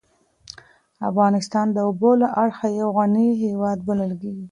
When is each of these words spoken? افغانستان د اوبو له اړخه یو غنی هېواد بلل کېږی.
افغانستان 1.09 1.67
د 1.71 1.77
اوبو 1.87 2.11
له 2.21 2.27
اړخه 2.43 2.67
یو 2.79 2.89
غنی 2.97 3.29
هېواد 3.43 3.77
بلل 3.87 4.11
کېږی. 4.21 4.47